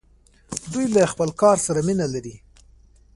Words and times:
دوی 0.71 0.85
له 0.95 1.01
خپل 1.11 1.29
کار 1.41 1.57
سره 1.65 1.79
مینه 1.87 2.07
لري. 2.13 2.35